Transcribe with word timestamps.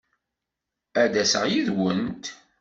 Ad 1.01 1.09
d-aseɣ 1.13 1.43
yid-went. 1.51 2.23